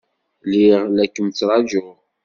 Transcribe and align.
Lliɣ 0.45 0.81
la 0.89 1.05
kem-ttṛajuɣ. 1.07 1.89